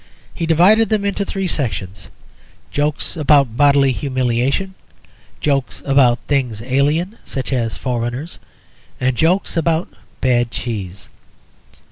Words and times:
He 0.33 0.47
divided 0.47 0.89
them 0.89 1.05
into 1.05 1.23
three 1.23 1.45
sections: 1.45 2.09
jokes 2.71 3.15
about 3.15 3.55
bodily 3.55 3.91
humiliation, 3.91 4.73
jokes 5.41 5.83
about 5.85 6.17
things 6.21 6.59
alien, 6.63 7.19
such 7.23 7.53
as 7.53 7.77
foreigners, 7.77 8.39
and 8.99 9.15
jokes 9.15 9.55
about 9.55 9.89
bad 10.19 10.49
cheese. 10.49 11.07